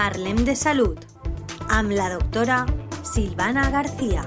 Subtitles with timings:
[0.00, 0.96] Parlem de Salud
[1.68, 2.62] amb la doctora
[3.04, 4.22] Silvana García.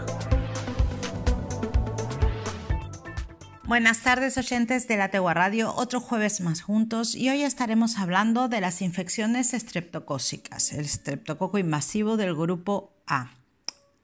[3.63, 8.49] Buenas tardes oyentes de la Tegua Radio, otro jueves más juntos y hoy estaremos hablando
[8.49, 13.31] de las infecciones estreptocócicas, el estreptococo invasivo del grupo A.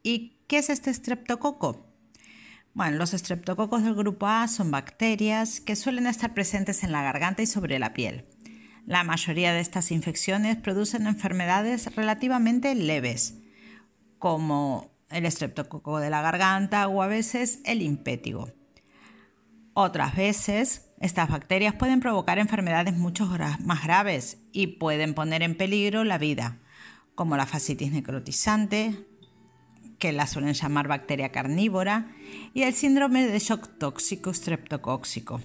[0.02, 1.86] ¿Y qué es este estreptococo?
[2.74, 7.44] Bueno, los estreptococos del grupo A son bacterias que suelen estar presentes en la garganta
[7.44, 8.26] y sobre la piel.
[8.90, 13.36] La mayoría de estas infecciones producen enfermedades relativamente leves,
[14.18, 18.52] como el estreptococo de la garganta o a veces el impétigo.
[19.76, 23.30] Otras veces, estas bacterias pueden provocar enfermedades mucho
[23.60, 26.58] más graves y pueden poner en peligro la vida,
[27.14, 29.06] como la fascitis necrotizante,
[30.00, 32.16] que la suelen llamar bacteria carnívora,
[32.56, 35.42] y el síndrome de shock tóxico streptocóxico.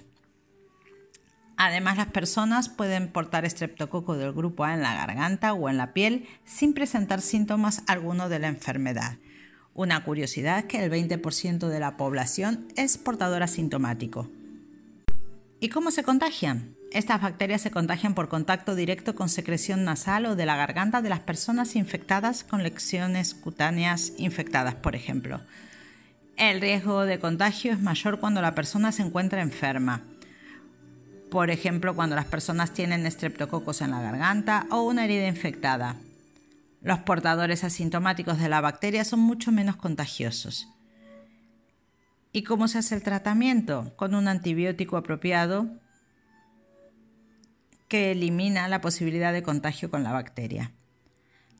[1.57, 5.93] Además, las personas pueden portar estreptococo del grupo A en la garganta o en la
[5.93, 9.17] piel sin presentar síntomas alguno de la enfermedad.
[9.73, 14.29] Una curiosidad es que el 20% de la población es portador asintomático.
[15.59, 16.75] ¿Y cómo se contagian?
[16.91, 21.09] Estas bacterias se contagian por contacto directo con secreción nasal o de la garganta de
[21.09, 25.41] las personas infectadas con lesiones cutáneas infectadas, por ejemplo.
[26.37, 30.03] El riesgo de contagio es mayor cuando la persona se encuentra enferma
[31.35, 35.97] por ejemplo cuando las personas tienen estreptococos en la garganta o una herida infectada.
[36.81, 40.69] Los portadores asintomáticos de la bacteria son mucho menos contagiosos.
[42.31, 43.91] ¿Y cómo se hace el tratamiento?
[43.97, 45.67] Con un antibiótico apropiado
[47.89, 50.71] que elimina la posibilidad de contagio con la bacteria.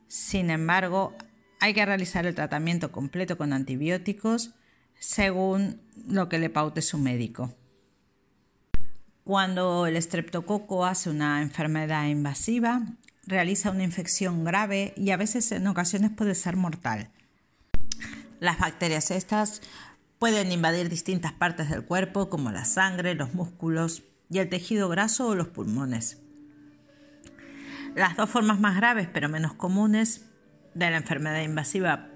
[0.08, 1.14] Sin embargo,
[1.60, 4.54] hay que realizar el tratamiento completo con antibióticos
[4.98, 7.54] según lo que le paute su médico.
[9.26, 12.82] Cuando el estreptococo hace una enfermedad invasiva,
[13.26, 17.10] realiza una infección grave y a veces en ocasiones puede ser mortal.
[18.38, 19.62] Las bacterias estas
[20.20, 25.26] pueden invadir distintas partes del cuerpo como la sangre, los músculos y el tejido graso
[25.26, 26.22] o los pulmones.
[27.96, 30.24] Las dos formas más graves pero menos comunes
[30.74, 32.10] de la enfermedad invasiva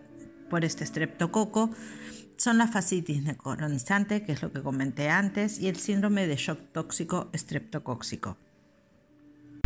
[0.49, 1.71] por este estreptococo
[2.41, 6.59] son la fascitis necronizante, que es lo que comenté antes, y el síndrome de shock
[6.73, 8.39] tóxico estreptocóxico.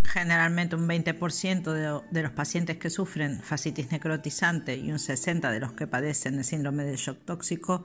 [0.03, 5.61] Generalmente un 20% de, de, los pacientes que sufren fascitis necrotizante y un 60% de
[5.61, 7.85] los que padecen el síndrome de shock tóxico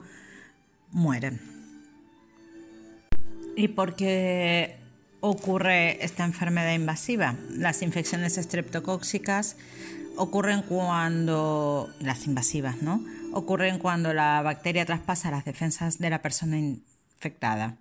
[0.90, 1.40] mueren.
[3.56, 4.76] ¿Y por qué
[5.20, 7.36] ocurre esta enfermedad invasiva?
[7.50, 9.56] Las infecciones estreptocóxicas
[10.16, 13.04] ocurren cuando, las invasivas, ¿no?
[13.32, 17.76] Ocurren cuando la bacteria traspasa las defensas de la persona infectada.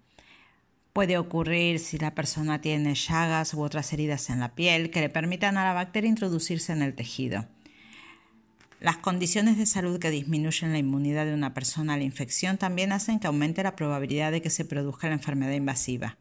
[0.93, 5.09] Puede ocurrir si la persona tiene llagas u otras heridas en la piel que le
[5.09, 7.45] permitan a la bacteria introducirse en el tejido.
[8.79, 12.91] Las condiciones de salud que disminuyen la inmunidad de una persona a la infección también
[12.91, 16.17] hacen que aumente la probabilidad de que se produzca la enfermedad invasiva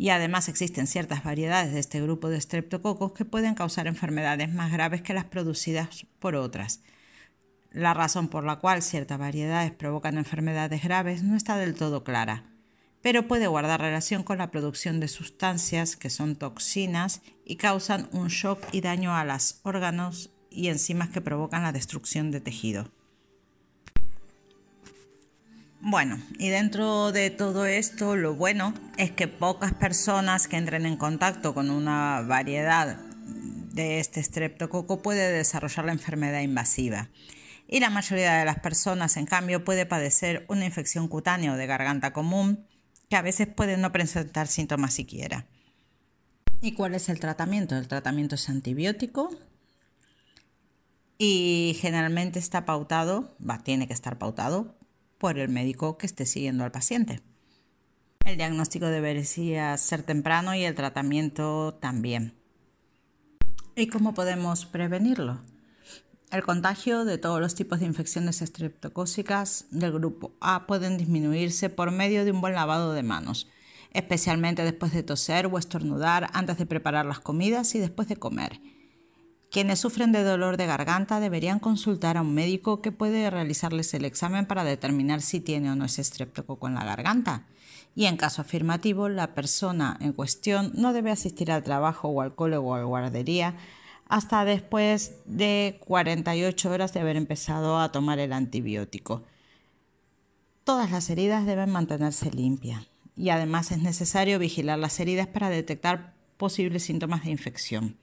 [0.00, 4.72] y además existen ciertas variedades de este grupo de estreptococos que pueden causar enfermedades más
[4.72, 6.80] graves que las producidas por otras.
[7.70, 12.46] La razón por la cual ciertas variedades provocan enfermedades graves no está del todo clara,
[13.02, 18.28] pero puede guardar relación con la producción de sustancias que son toxinas y causan un
[18.28, 22.90] shock y daño a los órganos y enzimas que provocan la destrucción de tejido.
[25.82, 30.98] Bueno, y dentro de todo esto, lo bueno es que pocas personas que entren en
[30.98, 32.98] contacto con una variedad
[33.72, 37.08] de este estreptococo puede desarrollar la enfermedad invasiva.
[37.66, 41.66] Y la mayoría de las personas, en cambio, puede padecer una infección cutánea o de
[41.66, 42.66] garganta común,
[43.08, 45.46] que a veces puede no presentar síntomas siquiera.
[46.60, 47.78] ¿Y cuál es el tratamiento?
[47.78, 49.30] El tratamiento es antibiótico
[51.16, 54.78] y generalmente está pautado, va, tiene que estar pautado
[55.20, 57.20] por el médico que esté siguiendo al paciente.
[58.24, 62.34] El diagnóstico debería ser temprano y el tratamiento también.
[63.76, 65.40] ¿Y cómo podemos prevenirlo?
[66.32, 71.90] El contagio de todos los tipos de infecciones estreptocócicas del grupo A pueden disminuirse por
[71.90, 73.48] medio de un buen lavado de manos,
[73.92, 78.60] especialmente después de toser o estornudar, antes de preparar las comidas y después de comer
[79.50, 84.04] quienes sufren de dolor de garganta deberían consultar a un médico que puede realizarles el
[84.04, 87.46] examen para determinar si tiene o no es estreptococo en la garganta.
[87.96, 92.34] Y en caso afirmativo, la persona en cuestión no debe asistir al trabajo o al
[92.36, 93.56] cole o a la guardería
[94.08, 99.22] hasta después de 48 horas de haber empezado a tomar el antibiótico.
[100.64, 102.86] Todas las heridas deben mantenerse limpias
[103.16, 107.96] y además es necesario vigilar las heridas para detectar posibles síntomas de infección.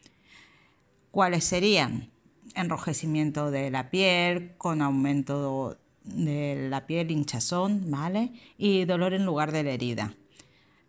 [1.18, 2.12] ¿Cuáles serían?
[2.54, 8.34] Enrojecimiento de la piel, con aumento de la piel, hinchazón, ¿vale?
[8.60, 10.14] Y dolor en lugar de la herida.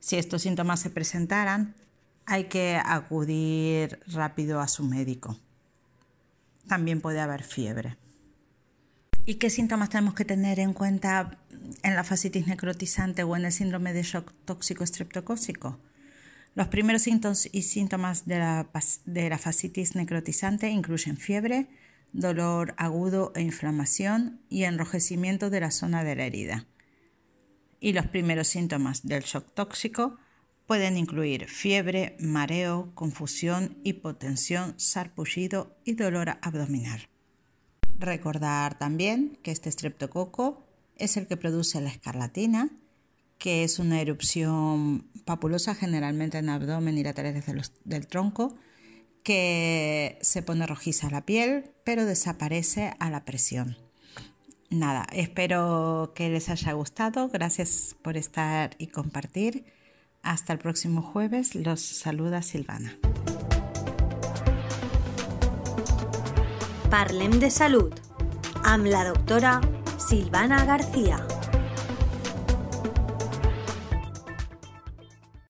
[0.01, 1.75] Si estos síntomas se presentaran,
[2.27, 5.35] hay que acudir rápido a su médico.
[6.67, 7.97] También puede haber fiebre.
[9.25, 11.39] ¿Y qué síntomas tenemos que tener en cuenta
[11.83, 15.79] en la fascitis necrotizante o en el síndrome de shock tóxico estreptocócico?
[16.59, 18.69] Los primeros síntomas y síntomas de la,
[19.05, 21.69] de la fascitis necrotizante incluyen fiebre,
[22.13, 26.67] dolor agudo e inflamación y enrojecimiento de la zona de la herida.
[27.79, 30.19] Y los primeros síntomas del shock tóxico
[30.67, 37.09] pueden incluir fiebre, mareo, confusión, hipotensión, sarpullido y dolor abdominal.
[38.01, 40.67] Recordar también que este estreptococo
[40.97, 42.69] es el que produce la escarlatina,
[43.39, 47.45] que es una erupción papulosa generalmente en abdomen y laterales
[47.85, 48.57] del tronco,
[49.23, 53.77] que se pone rojiza la piel, pero desaparece a la presión.
[54.71, 57.29] Nada, espero que les haya gustado.
[57.29, 59.65] Gracias por estar y compartir.
[60.23, 61.55] Hasta el próximo jueves.
[61.55, 62.99] Los saluda Silvana.
[66.91, 67.93] Parlem de salud.
[68.65, 69.61] Am la doctora
[69.99, 71.27] Silvana García.